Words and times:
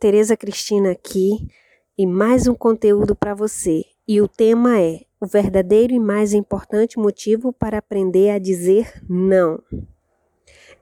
Tereza 0.00 0.34
Cristina 0.34 0.92
aqui 0.92 1.46
e 1.98 2.06
mais 2.06 2.48
um 2.48 2.54
conteúdo 2.54 3.14
para 3.14 3.34
você. 3.34 3.84
E 4.08 4.18
o 4.18 4.26
tema 4.26 4.80
é 4.80 5.00
o 5.20 5.26
verdadeiro 5.26 5.92
e 5.92 6.00
mais 6.00 6.32
importante 6.32 6.98
motivo 6.98 7.52
para 7.52 7.76
aprender 7.76 8.30
a 8.30 8.38
dizer 8.38 8.94
não. 9.06 9.62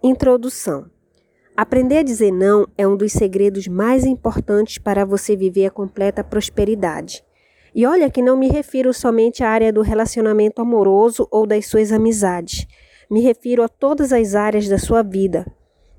Introdução. 0.01 0.89
Aprender 1.57 1.99
a 1.99 2.03
dizer 2.05 2.31
não 2.31 2.69
é 2.79 2.87
um 2.87 2.97
dos 2.97 3.11
segredos 3.11 3.67
mais 3.67 4.07
importantes 4.07 4.79
para 4.79 5.05
você 5.05 5.35
viver 5.35 5.67
a 5.67 5.71
completa 5.73 6.23
prosperidade. 6.23 7.25
E 7.75 7.85
olha 7.85 8.09
que 8.09 8.23
não 8.23 8.37
me 8.37 8.47
refiro 8.47 8.95
somente 8.95 9.43
à 9.43 9.51
área 9.51 9.73
do 9.73 9.83
relacionamento 9.83 10.63
amoroso 10.63 11.27
ou 11.33 11.45
das 11.45 11.67
suas 11.67 11.91
amizades. 11.91 12.69
Me 13.11 13.21
refiro 13.21 13.65
a 13.65 13.69
todas 13.69 14.13
as 14.13 14.37
áreas 14.37 14.69
da 14.69 14.79
sua 14.79 15.03
vida, 15.03 15.45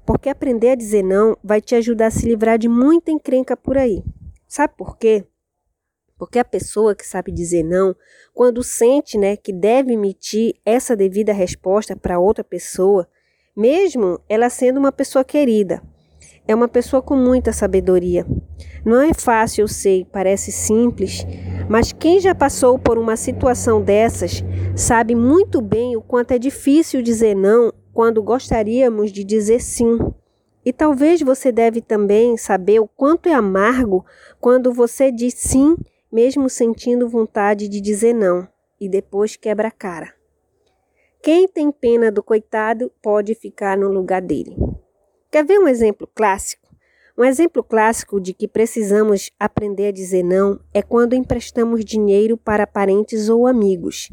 porque 0.10 0.28
aprender 0.28 0.72
a 0.72 0.76
dizer 0.76 1.04
não 1.04 1.38
vai 1.44 1.62
te 1.62 1.76
ajudar 1.76 2.08
a 2.08 2.10
se 2.10 2.26
livrar 2.26 2.58
de 2.58 2.68
muita 2.68 3.12
encrenca 3.12 3.56
por 3.56 3.78
aí. 3.78 4.04
Sabe 4.48 4.74
por 4.76 4.98
quê? 4.98 5.24
Porque 6.18 6.40
a 6.40 6.44
pessoa 6.44 6.96
que 6.96 7.06
sabe 7.06 7.32
dizer 7.32 7.62
não, 7.62 7.96
quando 8.34 8.64
sente 8.64 9.20
né, 9.20 9.38
que 9.38 9.54
deve 9.54 9.94
emitir 9.94 10.56
essa 10.66 10.96
devida 10.96 11.32
resposta 11.32 11.96
para 11.96 12.18
outra 12.18 12.44
pessoa, 12.44 13.08
mesmo 13.56 14.20
ela 14.28 14.50
sendo 14.50 14.80
uma 14.80 14.92
pessoa 14.92 15.24
querida, 15.24 15.80
é 16.48 16.56
uma 16.56 16.68
pessoa 16.68 17.04
com 17.04 17.16
muita 17.16 17.54
sabedoria. 17.54 18.26
Não 18.84 19.00
é 19.04 19.14
fácil, 19.14 19.62
eu 19.62 19.68
sei, 19.68 20.08
parece 20.12 20.52
simples, 20.52 21.24
mas 21.70 21.92
quem 21.92 22.20
já 22.20 22.34
passou 22.34 22.80
por 22.80 22.98
uma 22.98 23.16
situação 23.16 23.80
dessas 23.80 24.44
sabe 24.76 25.14
muito 25.14 25.62
bem 25.62 25.96
o 25.96 26.02
quanto 26.02 26.32
é 26.32 26.40
difícil 26.40 27.04
dizer 27.04 27.36
não 27.36 27.72
quando 27.94 28.22
gostaríamos 28.22 29.12
de 29.12 29.24
dizer 29.24 29.62
sim. 29.62 29.98
E 30.66 30.74
talvez 30.74 31.22
você 31.22 31.52
deve 31.52 31.82
também 31.82 32.38
saber 32.38 32.80
o 32.80 32.88
quanto 32.88 33.28
é 33.28 33.34
amargo 33.34 34.06
quando 34.40 34.74
você 34.74 35.12
diz 35.12 35.34
sim, 35.36 35.76
mesmo 36.12 36.50
sentindo 36.50 37.08
vontade 37.08 37.68
de 37.68 37.80
dizer 37.80 38.14
não, 38.14 38.48
e 38.80 38.90
depois 38.90 39.36
quebra 39.36 39.70
a 39.70 39.72
cara. 39.72 40.14
Quem 41.22 41.48
tem 41.48 41.72
pena 41.72 42.12
do 42.12 42.24
coitado 42.24 42.92
pode 43.02 43.36
ficar 43.36 43.78
no 43.78 43.92
lugar 43.92 44.22
dele. 44.22 44.56
Quer 45.30 45.46
ver 45.46 45.60
um 45.60 45.68
exemplo 45.68 46.08
clássico? 46.08 46.70
Um 47.18 47.26
exemplo 47.26 47.62
clássico 47.62 48.22
de 48.22 48.34
que 48.34 48.48
precisamos 48.48 49.30
aprender 49.38 49.88
a 49.88 49.92
dizer 49.92 50.24
não 50.24 50.58
é 50.74 50.82
quando 50.82 51.14
emprestamos 51.14 51.84
dinheiro 51.84 52.38
para 52.38 52.66
parentes 52.66 53.28
ou 53.28 53.46
amigos. 53.46 54.10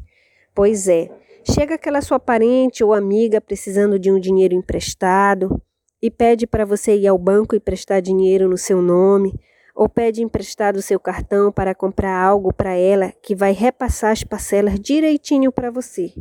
Pois 0.52 0.88
é, 0.88 1.08
Chega 1.48 1.76
aquela 1.76 2.00
sua 2.00 2.18
parente 2.18 2.82
ou 2.82 2.92
amiga 2.92 3.40
precisando 3.40 4.00
de 4.00 4.10
um 4.10 4.18
dinheiro 4.18 4.52
emprestado 4.52 5.62
e 6.02 6.10
pede 6.10 6.44
para 6.44 6.64
você 6.64 6.96
ir 6.96 7.06
ao 7.06 7.16
banco 7.16 7.54
e 7.54 7.60
prestar 7.60 8.00
dinheiro 8.00 8.48
no 8.48 8.58
seu 8.58 8.82
nome, 8.82 9.32
ou 9.72 9.88
pede 9.88 10.22
emprestado 10.22 10.82
seu 10.82 10.98
cartão 10.98 11.52
para 11.52 11.72
comprar 11.72 12.20
algo 12.20 12.52
para 12.52 12.74
ela 12.74 13.12
que 13.22 13.32
vai 13.32 13.52
repassar 13.52 14.10
as 14.10 14.24
parcelas 14.24 14.80
direitinho 14.80 15.52
para 15.52 15.70
você. 15.70 16.12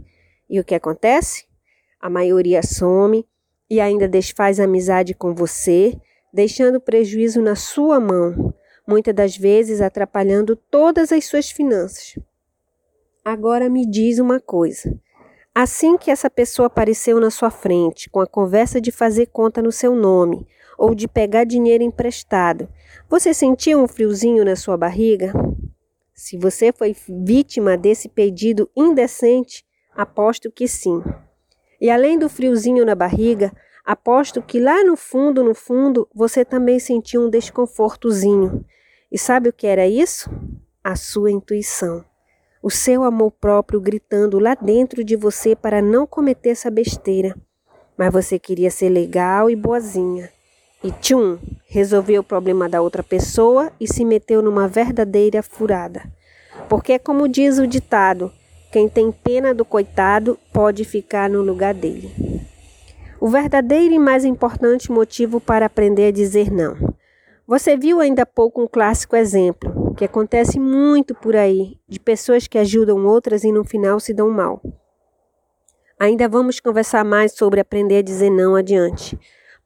E 0.47 0.59
o 0.59 0.63
que 0.63 0.75
acontece? 0.75 1.47
A 1.99 2.07
maioria 2.07 2.61
some 2.61 3.25
e 3.67 3.81
ainda 3.81 4.07
desfaz 4.07 4.59
amizade 4.59 5.15
com 5.15 5.33
você, 5.33 5.99
deixando 6.31 6.79
prejuízo 6.79 7.41
na 7.41 7.55
sua 7.55 7.99
mão, 7.99 8.53
muitas 8.87 9.15
das 9.15 9.35
vezes 9.35 9.81
atrapalhando 9.81 10.55
todas 10.55 11.11
as 11.11 11.25
suas 11.25 11.49
finanças. 11.49 12.13
Agora 13.23 13.67
me 13.67 13.89
diz 13.89 14.19
uma 14.19 14.39
coisa: 14.39 14.95
Assim 15.57 15.97
que 15.97 16.11
essa 16.11 16.29
pessoa 16.29 16.65
apareceu 16.65 17.17
na 17.17 17.31
sua 17.31 17.49
frente, 17.49 18.09
com 18.09 18.19
a 18.19 18.27
conversa 18.27 18.81
de 18.81 18.91
fazer 18.91 19.27
conta 19.27 19.61
no 19.61 19.71
seu 19.71 19.95
nome 19.95 20.45
ou 20.77 20.93
de 20.93 21.07
pegar 21.07 21.45
dinheiro 21.45 21.81
emprestado, 21.81 22.67
você 23.09 23.33
sentiu 23.33 23.81
um 23.81 23.87
friozinho 23.87 24.43
na 24.43 24.57
sua 24.57 24.75
barriga? 24.75 25.31
Se 26.13 26.37
você 26.37 26.73
foi 26.73 26.93
vítima 27.23 27.77
desse 27.77 28.09
pedido 28.09 28.69
indecente, 28.75 29.63
aposto 29.95 30.51
que 30.51 30.67
sim. 30.67 31.01
E 31.79 31.89
além 31.89 32.19
do 32.19 32.27
friozinho 32.27 32.85
na 32.85 32.93
barriga, 32.93 33.53
aposto 33.85 34.41
que 34.41 34.59
lá 34.59 34.83
no 34.83 34.97
fundo, 34.97 35.41
no 35.41 35.55
fundo, 35.55 36.05
você 36.13 36.43
também 36.43 36.79
sentiu 36.79 37.21
um 37.21 37.29
desconfortozinho. 37.29 38.65
E 39.09 39.17
sabe 39.17 39.47
o 39.47 39.53
que 39.53 39.67
era 39.67 39.87
isso? 39.87 40.29
A 40.83 40.97
sua 40.97 41.31
intuição 41.31 42.03
o 42.65 42.71
seu 42.71 43.03
amor 43.03 43.29
próprio 43.29 43.79
gritando 43.79 44.39
lá 44.39 44.55
dentro 44.55 45.03
de 45.03 45.15
você 45.15 45.55
para 45.55 45.83
não 45.83 46.07
cometer 46.07 46.49
essa 46.49 46.71
besteira. 46.71 47.35
Mas 47.95 48.11
você 48.11 48.39
queria 48.39 48.71
ser 48.71 48.89
legal 48.89 49.51
e 49.51 49.55
boazinha. 49.55 50.31
E 50.83 50.91
tchum, 50.91 51.37
resolveu 51.67 52.21
o 52.21 52.23
problema 52.23 52.67
da 52.67 52.81
outra 52.81 53.03
pessoa 53.03 53.71
e 53.79 53.87
se 53.87 54.03
meteu 54.03 54.41
numa 54.41 54.67
verdadeira 54.67 55.43
furada. 55.43 56.11
Porque 56.67 56.93
é 56.93 56.97
como 56.97 57.29
diz 57.29 57.59
o 57.59 57.67
ditado: 57.67 58.31
quem 58.71 58.89
tem 58.89 59.11
pena 59.11 59.53
do 59.53 59.63
coitado 59.63 60.35
pode 60.51 60.83
ficar 60.85 61.29
no 61.29 61.43
lugar 61.43 61.75
dele. 61.75 62.11
O 63.21 63.29
verdadeiro 63.29 63.93
e 63.93 63.99
mais 63.99 64.25
importante 64.25 64.91
motivo 64.91 65.39
para 65.39 65.67
aprender 65.67 66.07
a 66.07 66.11
dizer 66.11 66.51
não. 66.51 66.75
Você 67.47 67.77
viu 67.77 67.99
ainda 67.99 68.23
há 68.23 68.25
pouco 68.25 68.59
um 68.59 68.67
clássico 68.67 69.15
exemplo 69.15 69.93
que 69.95 70.03
acontece 70.03 70.59
muito 70.59 71.13
por 71.13 71.35
aí, 71.35 71.77
de 71.87 71.99
pessoas 71.99 72.47
que 72.47 72.57
ajudam 72.57 73.05
outras 73.05 73.43
e 73.43 73.51
no 73.51 73.63
final 73.63 73.99
se 73.99 74.15
dão 74.15 74.31
mal. 74.31 74.59
Ainda 75.99 76.27
vamos 76.27 76.59
conversar 76.59 77.05
mais 77.05 77.33
sobre 77.33 77.59
aprender 77.59 77.97
a 77.97 78.01
dizer 78.01 78.31
não 78.31 78.55
adiante. 78.55 79.17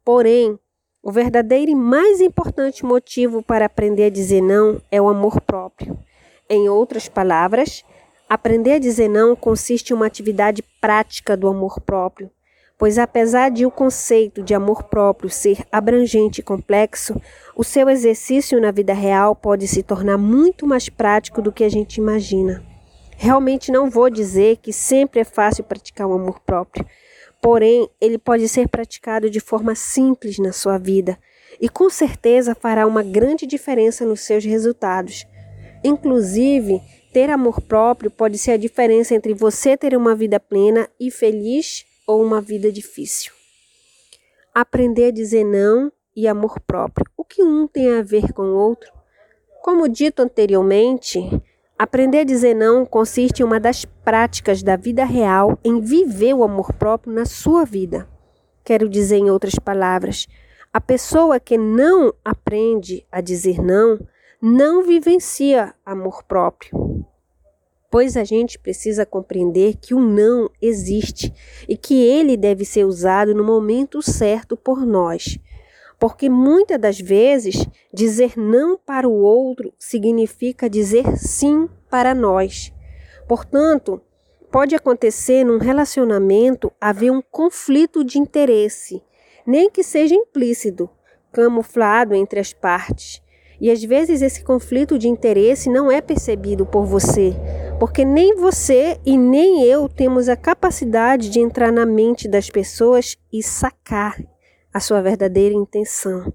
Porém, 0.03 0.59
o 1.01 1.09
verdadeiro 1.09 1.71
e 1.71 1.75
mais 1.75 2.19
importante 2.19 2.83
motivo 2.83 3.41
para 3.41 3.65
aprender 3.65 4.03
a 4.03 4.09
dizer 4.09 4.41
não 4.41 4.81
é 4.91 5.01
o 5.01 5.07
amor 5.07 5.39
próprio. 5.39 5.97
Em 6.49 6.67
outras 6.67 7.07
palavras, 7.07 7.85
aprender 8.27 8.73
a 8.73 8.79
dizer 8.79 9.07
não 9.07 9.37
consiste 9.37 9.91
em 9.91 9.95
uma 9.95 10.05
atividade 10.05 10.61
prática 10.81 11.37
do 11.37 11.47
amor 11.47 11.79
próprio, 11.79 12.29
pois 12.79 12.97
apesar 12.97 13.51
de 13.51 13.65
o 13.65 13.71
conceito 13.71 14.41
de 14.41 14.53
amor 14.53 14.83
próprio 14.83 15.29
ser 15.29 15.65
abrangente 15.69 16.39
e 16.39 16.43
complexo, 16.43 17.21
o 17.53 17.61
seu 17.61 17.89
exercício 17.89 18.59
na 18.61 18.71
vida 18.71 18.93
real 18.93 19.35
pode 19.35 19.67
se 19.67 19.83
tornar 19.83 20.17
muito 20.17 20.65
mais 20.65 20.87
prático 20.87 21.41
do 21.41 21.51
que 21.51 21.65
a 21.65 21.69
gente 21.69 21.97
imagina. 21.97 22.63
Realmente 23.17 23.69
não 23.69 23.89
vou 23.89 24.09
dizer 24.09 24.59
que 24.61 24.71
sempre 24.71 25.19
é 25.19 25.23
fácil 25.25 25.65
praticar 25.65 26.07
o 26.07 26.13
amor 26.13 26.39
próprio, 26.39 26.85
porém, 27.41 27.89
ele 27.99 28.17
pode 28.17 28.47
ser 28.47 28.69
praticado 28.69 29.29
de 29.29 29.41
forma 29.41 29.75
simples 29.75 30.39
na 30.39 30.53
sua 30.53 30.77
vida 30.77 31.19
e 31.59 31.67
com 31.67 31.89
certeza 31.89 32.55
fará 32.55 32.87
uma 32.87 33.03
grande 33.03 33.45
diferença 33.45 34.05
nos 34.05 34.21
seus 34.21 34.45
resultados. 34.45 35.27
Inclusive, 35.83 36.81
ter 37.11 37.29
amor 37.29 37.59
próprio 37.59 38.09
pode 38.09 38.37
ser 38.37 38.51
a 38.51 38.57
diferença 38.57 39.13
entre 39.13 39.33
você 39.33 39.75
ter 39.75 39.97
uma 39.97 40.15
vida 40.15 40.39
plena 40.39 40.87
e 40.97 41.11
feliz 41.11 41.88
ou 42.09 42.23
uma 42.23 42.41
vida 42.41 42.71
difícil. 42.71 43.31
Aprender 44.51 45.05
a 45.05 45.11
dizer 45.11 45.43
não 45.43 45.91
e 46.15 46.27
amor 46.27 46.59
próprio. 46.59 47.05
O 47.15 47.23
que 47.23 47.43
um 47.43 47.67
tem 47.67 47.99
a 47.99 48.01
ver 48.01 48.33
com 48.33 48.41
o 48.41 48.55
outro? 48.55 48.91
Como 49.61 49.87
dito 49.87 50.19
anteriormente, 50.23 51.19
aprender 51.77 52.21
a 52.21 52.23
dizer 52.23 52.55
não 52.55 52.83
consiste 52.83 53.41
em 53.41 53.45
uma 53.45 53.59
das 53.59 53.85
práticas 53.85 54.63
da 54.63 54.75
vida 54.75 55.05
real 55.05 55.59
em 55.63 55.79
viver 55.79 56.33
o 56.33 56.43
amor 56.43 56.73
próprio 56.73 57.13
na 57.13 57.25
sua 57.25 57.63
vida. 57.63 58.09
Quero 58.63 58.89
dizer, 58.89 59.17
em 59.17 59.29
outras 59.29 59.59
palavras, 59.59 60.27
a 60.73 60.81
pessoa 60.81 61.39
que 61.39 61.59
não 61.59 62.11
aprende 62.25 63.05
a 63.11 63.21
dizer 63.21 63.61
não 63.61 63.99
não 64.41 64.81
vivencia 64.81 65.75
amor 65.85 66.23
próprio 66.23 66.88
pois 67.89 68.15
a 68.15 68.23
gente 68.23 68.59
precisa 68.59 69.05
compreender 69.05 69.77
que 69.77 69.93
o 69.93 69.99
não 69.99 70.49
existe 70.61 71.33
e 71.67 71.75
que 71.75 72.01
ele 72.03 72.37
deve 72.37 72.63
ser 72.63 72.85
usado 72.85 73.33
no 73.33 73.43
momento 73.43 74.01
certo 74.01 74.55
por 74.55 74.85
nós. 74.85 75.39
Porque 75.99 76.29
muitas 76.29 76.79
das 76.79 76.99
vezes 76.99 77.67
dizer 77.93 78.37
não 78.37 78.77
para 78.77 79.07
o 79.07 79.21
outro 79.21 79.73
significa 79.77 80.69
dizer 80.69 81.17
sim 81.17 81.67
para 81.89 82.15
nós. 82.15 82.71
Portanto, 83.27 84.01
pode 84.51 84.75
acontecer 84.75 85.43
num 85.43 85.57
relacionamento 85.57 86.71
haver 86.79 87.11
um 87.11 87.21
conflito 87.21 88.03
de 88.03 88.17
interesse, 88.17 89.03
nem 89.45 89.69
que 89.69 89.83
seja 89.83 90.15
implícito, 90.15 90.89
camuflado 91.31 92.15
entre 92.15 92.39
as 92.39 92.53
partes. 92.53 93.21
E 93.59 93.69
às 93.69 93.83
vezes 93.83 94.21
esse 94.21 94.43
conflito 94.43 94.97
de 94.97 95.07
interesse 95.07 95.69
não 95.69 95.91
é 95.91 95.99
percebido 95.99 96.65
por 96.65 96.85
você, 96.85 97.35
porque 97.79 98.05
nem 98.05 98.35
você 98.35 98.97
e 99.05 99.17
nem 99.17 99.63
eu 99.63 99.89
temos 99.89 100.29
a 100.29 100.35
capacidade 100.35 101.29
de 101.29 101.39
entrar 101.39 101.71
na 101.71 101.85
mente 101.85 102.27
das 102.27 102.49
pessoas 102.49 103.17
e 103.31 103.43
sacar 103.43 104.15
a 104.73 104.79
sua 104.79 105.01
verdadeira 105.01 105.53
intenção. 105.53 106.31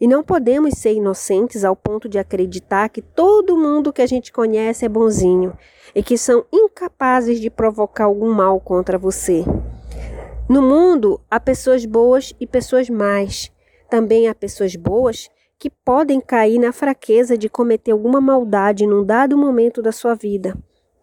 E 0.00 0.06
não 0.06 0.22
podemos 0.22 0.74
ser 0.74 0.92
inocentes 0.92 1.64
ao 1.64 1.74
ponto 1.74 2.08
de 2.08 2.18
acreditar 2.18 2.88
que 2.88 3.02
todo 3.02 3.56
mundo 3.56 3.92
que 3.92 4.02
a 4.02 4.06
gente 4.06 4.32
conhece 4.32 4.84
é 4.84 4.88
bonzinho 4.88 5.56
e 5.94 6.02
que 6.02 6.16
são 6.16 6.44
incapazes 6.52 7.40
de 7.40 7.50
provocar 7.50 8.04
algum 8.04 8.32
mal 8.32 8.60
contra 8.60 8.98
você. 8.98 9.44
No 10.48 10.62
mundo 10.62 11.20
há 11.30 11.38
pessoas 11.38 11.84
boas 11.84 12.32
e 12.40 12.46
pessoas 12.46 12.88
más. 12.88 13.50
Também 13.90 14.28
há 14.28 14.34
pessoas 14.34 14.76
boas 14.76 15.28
que 15.58 15.68
podem 15.68 16.20
cair 16.20 16.58
na 16.58 16.72
fraqueza 16.72 17.36
de 17.36 17.48
cometer 17.48 17.90
alguma 17.90 18.20
maldade 18.20 18.86
num 18.86 19.04
dado 19.04 19.36
momento 19.36 19.82
da 19.82 19.90
sua 19.90 20.14
vida. 20.14 20.56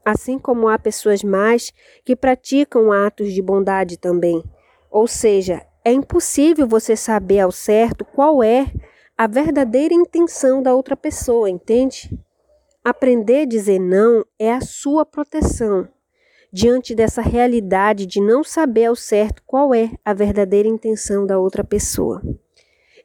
Assim 0.03 0.39
como 0.39 0.69
há 0.69 0.79
pessoas 0.79 1.23
más 1.23 1.73
que 2.05 2.15
praticam 2.15 2.91
atos 2.91 3.33
de 3.33 3.41
bondade 3.41 3.97
também. 3.97 4.43
Ou 4.89 5.07
seja, 5.07 5.65
é 5.83 5.91
impossível 5.91 6.67
você 6.67 6.95
saber 6.95 7.39
ao 7.39 7.51
certo 7.51 8.05
qual 8.05 8.41
é 8.41 8.71
a 9.17 9.27
verdadeira 9.27 9.93
intenção 9.93 10.61
da 10.61 10.73
outra 10.73 10.95
pessoa, 10.95 11.49
entende? 11.49 12.09
Aprender 12.83 13.41
a 13.41 13.45
dizer 13.45 13.79
não 13.79 14.23
é 14.37 14.53
a 14.53 14.61
sua 14.61 15.05
proteção 15.05 15.87
diante 16.55 16.95
dessa 16.95 17.21
realidade 17.21 18.05
de 18.05 18.21
não 18.21 18.41
saber 18.43 18.85
ao 18.85 18.95
certo 18.95 19.43
qual 19.45 19.73
é 19.73 19.91
a 20.05 20.13
verdadeira 20.13 20.69
intenção 20.69 21.25
da 21.25 21.37
outra 21.37 21.63
pessoa. 21.65 22.21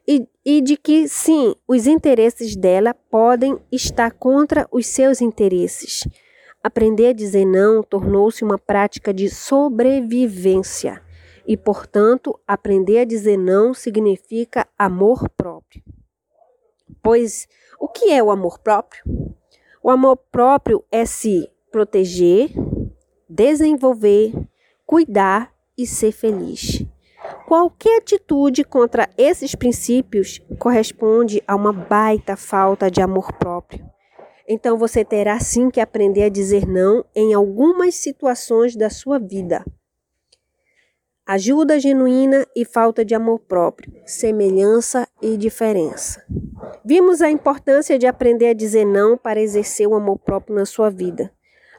E, 0.07 0.27
e, 0.45 0.61
de 0.61 0.75
que, 0.75 1.07
sim, 1.07 1.55
os 1.67 1.87
interesses 1.87 2.55
dela 2.55 2.93
podem 2.93 3.57
estar 3.71 4.11
contra 4.11 4.67
os 4.71 4.87
seus 4.87 5.21
interesses. 5.21 6.07
Aprender 6.63 7.07
a 7.07 7.13
dizer 7.13 7.45
não 7.45 7.81
tornou-se 7.81 8.43
uma 8.43 8.57
prática 8.57 9.13
de 9.13 9.29
sobrevivência 9.29 11.01
e, 11.45 11.57
portanto, 11.57 12.39
aprender 12.47 12.99
a 12.99 13.05
dizer 13.05 13.37
não 13.37 13.73
significa 13.73 14.67
amor 14.77 15.29
próprio. 15.29 15.83
Pois 17.01 17.47
o 17.79 17.87
que 17.87 18.11
é 18.11 18.21
o 18.21 18.29
amor 18.29 18.59
próprio? 18.59 19.03
O 19.81 19.89
amor 19.89 20.17
próprio 20.31 20.83
é 20.91 21.05
se 21.05 21.49
proteger, 21.71 22.51
desenvolver, 23.27 24.33
cuidar 24.85 25.51
e 25.75 25.87
ser 25.87 26.11
feliz. 26.11 26.80
Qualquer 27.51 27.97
atitude 27.97 28.63
contra 28.63 29.09
esses 29.17 29.55
princípios 29.55 30.39
corresponde 30.57 31.43
a 31.45 31.53
uma 31.53 31.73
baita 31.73 32.37
falta 32.37 32.89
de 32.89 33.01
amor 33.01 33.33
próprio. 33.33 33.85
Então 34.47 34.77
você 34.77 35.03
terá 35.03 35.37
sim 35.37 35.69
que 35.69 35.81
aprender 35.81 36.23
a 36.23 36.29
dizer 36.29 36.65
não 36.65 37.03
em 37.13 37.33
algumas 37.33 37.95
situações 37.95 38.73
da 38.73 38.89
sua 38.89 39.19
vida. 39.19 39.65
Ajuda 41.25 41.77
genuína 41.77 42.47
e 42.55 42.63
falta 42.63 43.03
de 43.03 43.13
amor 43.13 43.39
próprio, 43.39 43.91
semelhança 44.05 45.05
e 45.21 45.35
diferença. 45.35 46.23
Vimos 46.85 47.21
a 47.21 47.29
importância 47.29 47.99
de 47.99 48.07
aprender 48.07 48.47
a 48.47 48.53
dizer 48.53 48.85
não 48.85 49.17
para 49.17 49.41
exercer 49.41 49.89
o 49.89 49.95
amor 49.95 50.19
próprio 50.19 50.55
na 50.55 50.65
sua 50.65 50.89
vida. 50.89 51.29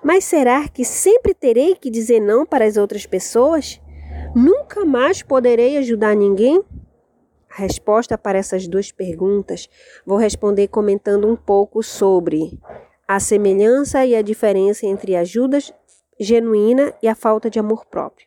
Mas 0.04 0.24
será 0.24 0.68
que 0.68 0.84
sempre 0.84 1.32
terei 1.32 1.74
que 1.76 1.88
dizer 1.88 2.20
não 2.20 2.44
para 2.44 2.66
as 2.66 2.76
outras 2.76 3.06
pessoas? 3.06 3.80
Nunca 4.34 4.84
mais 4.86 5.22
poderei 5.22 5.76
ajudar 5.76 6.16
ninguém? 6.16 6.62
A 7.50 7.56
resposta 7.56 8.16
para 8.16 8.38
essas 8.38 8.66
duas 8.66 8.90
perguntas 8.90 9.68
vou 10.06 10.16
responder 10.16 10.68
comentando 10.68 11.28
um 11.28 11.36
pouco 11.36 11.82
sobre 11.82 12.58
a 13.06 13.20
semelhança 13.20 14.06
e 14.06 14.14
a 14.14 14.22
diferença 14.22 14.86
entre 14.86 15.16
ajuda 15.16 15.58
genuína 16.18 16.94
e 17.02 17.08
a 17.08 17.14
falta 17.14 17.50
de 17.50 17.58
amor 17.58 17.84
próprio. 17.84 18.26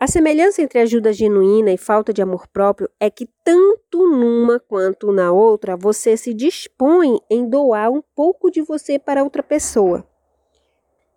A 0.00 0.06
semelhança 0.06 0.62
entre 0.62 0.78
ajuda 0.78 1.12
genuína 1.12 1.70
e 1.70 1.76
falta 1.76 2.10
de 2.10 2.22
amor 2.22 2.46
próprio 2.48 2.88
é 2.98 3.10
que 3.10 3.28
tanto 3.44 4.08
numa 4.08 4.58
quanto 4.58 5.12
na 5.12 5.32
outra 5.32 5.76
você 5.76 6.16
se 6.16 6.32
dispõe 6.32 7.18
em 7.28 7.46
doar 7.46 7.90
um 7.90 8.02
pouco 8.14 8.50
de 8.50 8.62
você 8.62 8.98
para 8.98 9.22
outra 9.22 9.42
pessoa. 9.42 10.06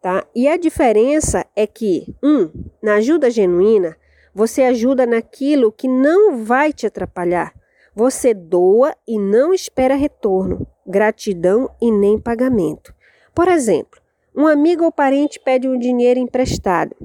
Tá? 0.02 0.26
E 0.36 0.48
a 0.48 0.58
diferença 0.58 1.46
é 1.56 1.68
que, 1.68 2.08
um, 2.24 2.50
na 2.82 2.96
ajuda 2.96 3.30
genuína, 3.30 3.96
você 4.34 4.64
ajuda 4.64 5.06
naquilo 5.06 5.72
que 5.72 5.88
não 5.88 6.44
vai 6.44 6.74
te 6.74 6.88
atrapalhar. 6.88 7.54
Você 7.94 8.34
doa 8.34 8.96
e 9.08 9.20
não 9.20 9.54
espera 9.54 9.94
retorno, 9.94 10.66
gratidão 10.88 11.70
e 11.80 11.92
nem 11.92 12.18
pagamento. 12.20 12.94
Por 13.36 13.48
exemplo, 13.48 14.02
um 14.36 14.48
amigo 14.48 14.86
ou 14.86 14.92
parente 14.92 15.40
pede 15.40 15.68
um 15.68 15.78
dinheiro 15.78 16.20
emprestado. 16.20 16.96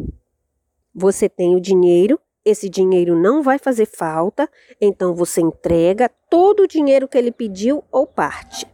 Você 0.94 1.28
tem 1.28 1.54
o 1.54 1.60
dinheiro, 1.60 2.18
esse 2.44 2.68
dinheiro 2.70 3.14
não 3.14 3.42
vai 3.42 3.58
fazer 3.58 3.86
falta, 3.86 4.48
então 4.80 5.14
você 5.14 5.42
entrega 5.42 6.08
todo 6.30 6.60
o 6.60 6.68
dinheiro 6.68 7.08
que 7.08 7.18
ele 7.18 7.32
pediu 7.32 7.84
ou 7.90 8.06
parte. 8.06 8.66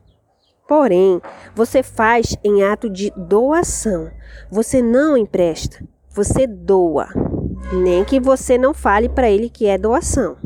Porém, 0.72 1.20
você 1.54 1.82
faz 1.82 2.34
em 2.42 2.62
ato 2.62 2.88
de 2.88 3.12
doação. 3.14 4.10
Você 4.50 4.80
não 4.80 5.18
empresta, 5.18 5.86
você 6.08 6.46
doa. 6.46 7.08
Nem 7.74 8.02
que 8.06 8.18
você 8.18 8.56
não 8.56 8.72
fale 8.72 9.06
para 9.06 9.30
ele 9.30 9.50
que 9.50 9.66
é 9.66 9.76
doação. 9.76 10.38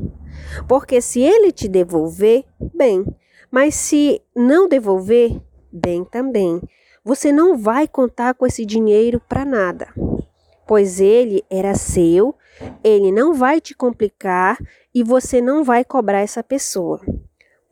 Porque 0.66 1.00
se 1.00 1.20
ele 1.20 1.52
te 1.52 1.68
devolver, 1.68 2.44
bem. 2.74 3.06
Mas 3.52 3.76
se 3.76 4.20
não 4.34 4.68
devolver, 4.68 5.40
bem 5.72 6.04
também. 6.04 6.60
Você 7.04 7.30
não 7.30 7.56
vai 7.56 7.86
contar 7.86 8.34
com 8.34 8.44
esse 8.44 8.66
dinheiro 8.66 9.22
para 9.28 9.44
nada. 9.44 9.86
Pois 10.66 11.00
ele 11.00 11.44
era 11.48 11.76
seu, 11.76 12.34
ele 12.82 13.12
não 13.12 13.32
vai 13.32 13.60
te 13.60 13.76
complicar 13.76 14.58
e 14.92 15.04
você 15.04 15.40
não 15.40 15.62
vai 15.62 15.84
cobrar 15.84 16.18
essa 16.18 16.42
pessoa 16.42 17.00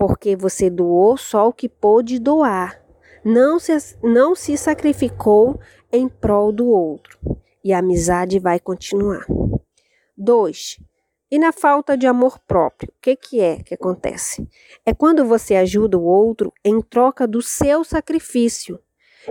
porque 0.06 0.36
você 0.36 0.68
doou 0.68 1.16
só 1.16 1.48
o 1.48 1.52
que 1.52 1.66
pôde 1.66 2.18
doar, 2.18 2.78
não 3.24 3.58
se, 3.58 3.72
não 4.02 4.34
se 4.34 4.54
sacrificou 4.54 5.58
em 5.90 6.10
prol 6.10 6.52
do 6.52 6.66
outro, 6.66 7.18
e 7.64 7.72
a 7.72 7.78
amizade 7.78 8.38
vai 8.38 8.60
continuar. 8.60 9.24
2. 10.14 10.78
E 11.30 11.38
na 11.38 11.52
falta 11.52 11.96
de 11.96 12.06
amor 12.06 12.38
próprio, 12.46 12.90
o 12.90 13.00
que, 13.00 13.16
que 13.16 13.40
é 13.40 13.62
que 13.62 13.72
acontece? 13.72 14.46
É 14.84 14.92
quando 14.92 15.24
você 15.24 15.56
ajuda 15.56 15.96
o 15.96 16.04
outro 16.04 16.52
em 16.62 16.82
troca 16.82 17.26
do 17.26 17.40
seu 17.40 17.82
sacrifício, 17.82 18.78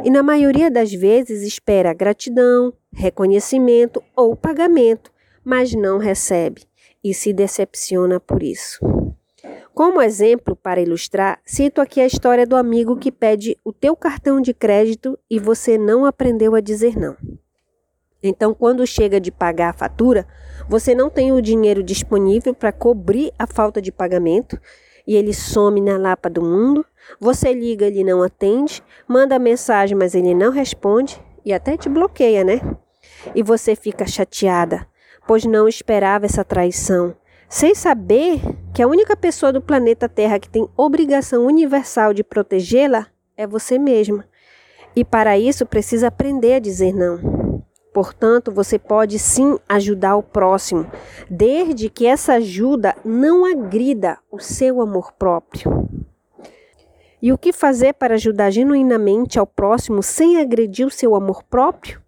e 0.03 0.09
na 0.09 0.23
maioria 0.23 0.71
das 0.71 0.91
vezes 0.91 1.43
espera 1.43 1.93
gratidão, 1.93 2.73
reconhecimento 2.91 4.03
ou 4.15 4.35
pagamento, 4.35 5.11
mas 5.45 5.71
não 5.75 5.99
recebe 5.99 6.63
e 7.03 7.13
se 7.13 7.31
decepciona 7.31 8.19
por 8.19 8.41
isso. 8.41 8.79
Como 9.73 9.99
exemplo 10.03 10.55
para 10.55 10.81
ilustrar, 10.81 11.39
cito 11.43 11.81
aqui 11.81 11.99
a 11.99 12.05
história 12.05 12.45
do 12.45 12.55
amigo 12.55 12.95
que 12.95 13.11
pede 13.11 13.57
o 13.63 13.73
teu 13.73 13.95
cartão 13.95 14.39
de 14.39 14.53
crédito 14.53 15.17
e 15.27 15.39
você 15.39 15.79
não 15.79 16.05
aprendeu 16.05 16.53
a 16.53 16.61
dizer 16.61 16.95
não. 16.95 17.17
Então, 18.21 18.53
quando 18.53 18.85
chega 18.85 19.19
de 19.19 19.31
pagar 19.31 19.69
a 19.69 19.73
fatura, 19.73 20.27
você 20.69 20.93
não 20.93 21.09
tem 21.09 21.31
o 21.31 21.41
dinheiro 21.41 21.81
disponível 21.81 22.53
para 22.53 22.71
cobrir 22.71 23.33
a 23.37 23.47
falta 23.47 23.81
de 23.81 23.91
pagamento 23.91 24.61
e 25.07 25.15
ele 25.15 25.33
some 25.33 25.81
na 25.81 25.97
lapa 25.97 26.29
do 26.29 26.43
mundo. 26.43 26.85
Você 27.19 27.51
liga, 27.51 27.87
ele 27.87 28.03
não 28.03 28.21
atende, 28.21 28.83
manda 29.07 29.39
mensagem, 29.39 29.97
mas 29.97 30.13
ele 30.13 30.35
não 30.35 30.51
responde 30.51 31.19
e 31.43 31.51
até 31.51 31.75
te 31.77 31.89
bloqueia, 31.89 32.43
né? 32.43 32.61
E 33.33 33.41
você 33.41 33.75
fica 33.75 34.05
chateada, 34.05 34.87
pois 35.27 35.45
não 35.45 35.67
esperava 35.67 36.27
essa 36.27 36.45
traição 36.45 37.15
sem 37.53 37.75
saber 37.75 38.41
que 38.73 38.81
a 38.81 38.87
única 38.87 39.15
pessoa 39.15 39.53
do 39.53 39.61
planeta 39.61 40.09
Terra 40.09 40.39
que 40.39 40.49
tem 40.49 40.67
obrigação 40.75 41.45
universal 41.45 42.11
de 42.11 42.23
protegê-la 42.23 43.05
é 43.37 43.45
você 43.45 43.77
mesma. 43.77 44.25
E 44.95 45.05
para 45.05 45.37
isso 45.37 45.63
precisa 45.63 46.07
aprender 46.07 46.55
a 46.55 46.59
dizer 46.59 46.95
não. 46.95 47.63
Portanto, 47.93 48.51
você 48.51 48.79
pode 48.79 49.19
sim 49.19 49.59
ajudar 49.69 50.15
o 50.15 50.23
próximo, 50.23 50.91
desde 51.29 51.91
que 51.91 52.07
essa 52.07 52.33
ajuda 52.33 52.95
não 53.05 53.45
agrida 53.45 54.17
o 54.31 54.39
seu 54.39 54.81
amor 54.81 55.11
próprio. 55.11 55.87
E 57.21 57.31
o 57.31 57.37
que 57.37 57.53
fazer 57.53 57.93
para 57.93 58.15
ajudar 58.15 58.49
genuinamente 58.49 59.37
ao 59.37 59.45
próximo 59.45 60.01
sem 60.01 60.41
agredir 60.41 60.87
o 60.87 60.91
seu 60.91 61.13
amor 61.13 61.43
próprio? 61.43 62.01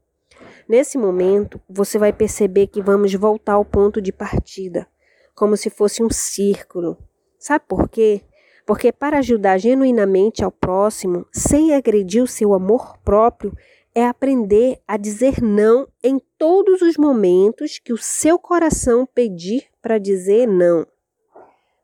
Nesse 0.68 0.98
momento, 0.98 1.62
você 1.70 2.00
vai 2.00 2.12
perceber 2.12 2.66
que 2.66 2.82
vamos 2.82 3.14
voltar 3.14 3.54
ao 3.54 3.64
ponto 3.64 4.02
de 4.02 4.12
partida 4.12 4.88
como 5.36 5.58
se 5.58 5.70
fosse 5.70 6.02
um 6.02 6.10
círculo. 6.10 6.98
Sabe 7.38 7.66
por 7.68 7.90
quê? 7.90 8.22
Porque 8.66 8.92
para 8.92 9.20
ajudar 9.20 9.60
genuinamente 9.60 10.44
ao 10.44 10.52
próximo, 10.52 11.28
sem 11.32 11.76
agredir 11.76 12.24
o 12.24 12.28
seu 12.28 12.54
amor 12.54 12.98
próprio, 13.04 13.56
é 13.94 14.06
aprender 14.06 14.80
a 14.88 14.98
dizer 14.98 15.42
não 15.42 15.88
em 16.04 16.20
todos 16.38 16.82
os 16.82 16.98
momentos 16.98 17.78
que 17.78 17.94
o 17.94 17.98
seu 17.98 18.40
coração 18.40 19.06
pedir 19.06 19.66
para 19.82 20.00
dizer 20.00 20.48
não. 20.48 20.88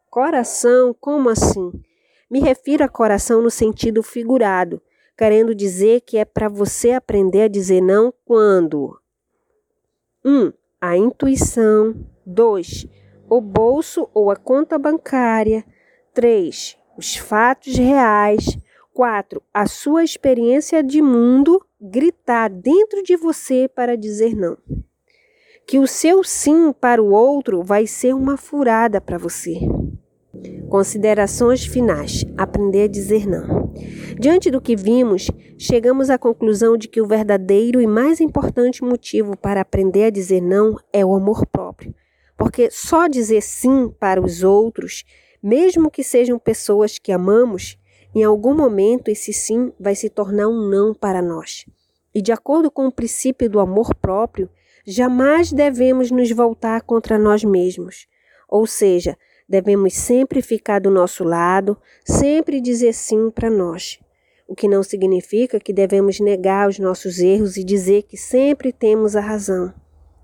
Coração, 0.09 0.95
como 0.99 1.29
assim? 1.29 1.71
Me 2.29 2.39
refiro 2.39 2.83
a 2.83 2.89
coração 2.89 3.41
no 3.41 3.51
sentido 3.51 4.01
figurado, 4.01 4.81
querendo 5.17 5.53
dizer 5.53 6.01
que 6.01 6.17
é 6.17 6.25
para 6.25 6.49
você 6.49 6.91
aprender 6.91 7.43
a 7.43 7.47
dizer 7.47 7.81
não 7.81 8.13
quando 8.25 8.97
1. 10.25 10.29
Um, 10.29 10.53
a 10.79 10.97
intuição. 10.97 11.95
2 12.25 13.00
o 13.31 13.39
bolso 13.39 14.09
ou 14.13 14.29
a 14.29 14.35
conta 14.35 14.77
bancária. 14.77 15.63
3. 16.13 16.77
Os 16.97 17.15
fatos 17.15 17.77
reais. 17.77 18.57
4. 18.93 19.41
A 19.53 19.65
sua 19.67 20.03
experiência 20.03 20.83
de 20.83 21.01
mundo 21.01 21.65
gritar 21.79 22.49
dentro 22.49 23.01
de 23.01 23.15
você 23.15 23.69
para 23.73 23.95
dizer 23.95 24.35
não. 24.35 24.57
Que 25.65 25.79
o 25.79 25.87
seu 25.87 26.25
sim 26.25 26.73
para 26.73 27.01
o 27.01 27.11
outro 27.13 27.63
vai 27.63 27.87
ser 27.87 28.13
uma 28.13 28.35
furada 28.35 28.99
para 28.99 29.17
você. 29.17 29.61
Considerações 30.67 31.65
finais: 31.65 32.25
aprender 32.37 32.83
a 32.83 32.87
dizer 32.87 33.25
não. 33.25 33.71
Diante 34.19 34.51
do 34.51 34.59
que 34.59 34.75
vimos, 34.75 35.31
chegamos 35.57 36.09
à 36.09 36.17
conclusão 36.17 36.75
de 36.75 36.89
que 36.89 36.99
o 36.99 37.07
verdadeiro 37.07 37.79
e 37.79 37.87
mais 37.87 38.19
importante 38.19 38.83
motivo 38.83 39.37
para 39.37 39.61
aprender 39.61 40.03
a 40.03 40.09
dizer 40.09 40.41
não 40.41 40.75
é 40.91 41.05
o 41.05 41.15
amor 41.15 41.45
próprio. 41.45 41.95
Porque 42.41 42.71
só 42.71 43.07
dizer 43.07 43.41
sim 43.41 43.93
para 43.99 44.19
os 44.19 44.41
outros, 44.41 45.03
mesmo 45.43 45.91
que 45.91 46.03
sejam 46.03 46.39
pessoas 46.39 46.97
que 46.97 47.11
amamos, 47.11 47.77
em 48.15 48.23
algum 48.23 48.55
momento 48.55 49.09
esse 49.09 49.31
sim 49.31 49.71
vai 49.79 49.93
se 49.93 50.09
tornar 50.09 50.47
um 50.47 50.67
não 50.67 50.91
para 50.91 51.21
nós. 51.21 51.65
E 52.15 52.21
de 52.21 52.31
acordo 52.31 52.71
com 52.71 52.87
o 52.87 52.91
princípio 52.91 53.47
do 53.47 53.59
amor 53.59 53.93
próprio, 53.93 54.49
jamais 54.85 55.53
devemos 55.53 56.09
nos 56.09 56.31
voltar 56.31 56.81
contra 56.81 57.19
nós 57.19 57.43
mesmos. 57.43 58.07
Ou 58.49 58.65
seja, 58.65 59.15
Devemos 59.51 59.95
sempre 59.95 60.41
ficar 60.41 60.79
do 60.79 60.89
nosso 60.89 61.25
lado, 61.25 61.77
sempre 62.05 62.61
dizer 62.61 62.93
sim 62.93 63.29
para 63.29 63.49
nós. 63.49 63.99
O 64.47 64.55
que 64.55 64.65
não 64.65 64.81
significa 64.81 65.59
que 65.59 65.73
devemos 65.73 66.21
negar 66.21 66.69
os 66.69 66.79
nossos 66.79 67.19
erros 67.19 67.57
e 67.57 67.63
dizer 67.65 68.03
que 68.03 68.15
sempre 68.15 68.71
temos 68.71 69.13
a 69.13 69.19
razão 69.19 69.73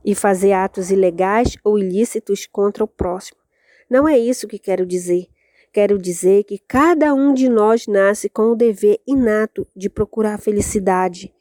e 0.08 0.16
fazer 0.16 0.54
atos 0.54 0.90
ilegais 0.90 1.58
ou 1.66 1.78
ilícitos 1.78 2.48
contra 2.48 2.82
o 2.82 2.88
próximo. 2.88 3.38
Não 3.90 4.08
é 4.08 4.18
isso 4.18 4.48
que 4.48 4.58
quero 4.58 4.86
dizer. 4.86 5.28
Quero 5.74 5.98
dizer 5.98 6.46
que 6.46 6.58
cada 6.58 7.14
um 7.14 7.34
de 7.34 7.50
nós 7.50 7.88
nasce 7.88 8.30
com 8.30 8.44
o 8.44 8.56
dever 8.56 9.02
inato 9.06 9.68
de 9.76 9.90
procurar 9.90 10.40
felicidade. 10.40 11.34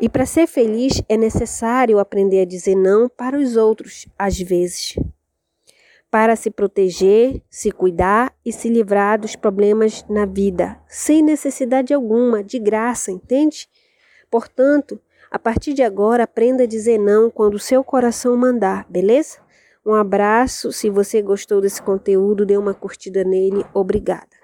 E 0.00 0.08
para 0.08 0.24
ser 0.24 0.46
feliz 0.46 1.02
é 1.08 1.16
necessário 1.16 1.98
aprender 1.98 2.42
a 2.42 2.46
dizer 2.46 2.76
não 2.76 3.08
para 3.08 3.36
os 3.36 3.56
outros, 3.56 4.06
às 4.16 4.38
vezes 4.38 4.94
para 6.12 6.36
se 6.36 6.50
proteger, 6.50 7.40
se 7.48 7.72
cuidar 7.72 8.36
e 8.44 8.52
se 8.52 8.68
livrar 8.68 9.18
dos 9.18 9.34
problemas 9.34 10.04
na 10.10 10.26
vida, 10.26 10.78
sem 10.86 11.22
necessidade 11.22 11.94
alguma, 11.94 12.44
de 12.44 12.58
graça, 12.58 13.10
entende? 13.10 13.66
Portanto, 14.30 15.00
a 15.32 15.38
partir 15.38 15.72
de 15.72 15.82
agora, 15.82 16.24
aprenda 16.24 16.64
a 16.64 16.66
dizer 16.66 16.98
não 16.98 17.30
quando 17.30 17.54
o 17.54 17.58
seu 17.58 17.82
coração 17.82 18.36
mandar, 18.36 18.84
beleza? 18.88 19.38
Um 19.84 19.94
abraço. 19.94 20.70
Se 20.70 20.90
você 20.90 21.22
gostou 21.22 21.60
desse 21.60 21.80
conteúdo, 21.82 22.44
dê 22.44 22.56
uma 22.58 22.74
curtida 22.74 23.24
nele. 23.24 23.64
Obrigada. 23.72 24.41